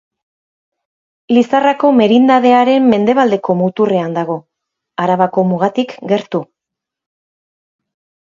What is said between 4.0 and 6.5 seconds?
dago, Arabako mugatik gertu.